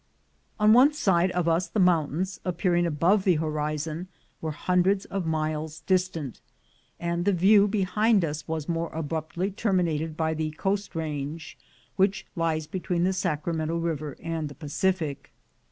[0.59, 4.07] On either side of us the mountains, appearing above the horizon,
[4.41, 6.41] were hundreds of miles distant,
[6.99, 11.55] and the view behind us was more abruptly terminated by the Coast Range,
[11.97, 15.31] which lies between the Sacramento river and the Pacific.